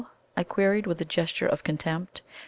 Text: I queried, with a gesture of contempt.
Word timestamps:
I 0.35 0.43
queried, 0.43 0.87
with 0.87 0.99
a 0.99 1.05
gesture 1.05 1.45
of 1.45 1.63
contempt. 1.63 2.23